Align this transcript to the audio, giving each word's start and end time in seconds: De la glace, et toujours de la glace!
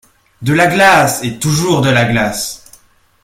De 0.41 0.53
la 0.55 0.65
glace, 0.65 1.23
et 1.23 1.37
toujours 1.37 1.81
de 1.83 1.91
la 1.91 2.05
glace! 2.05 2.63